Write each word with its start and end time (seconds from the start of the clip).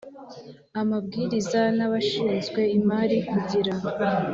amabwiriza 0.81 1.61
n 1.77 1.79
abashinzwe 1.85 2.61
imari 2.77 3.17
kugira 3.29 3.73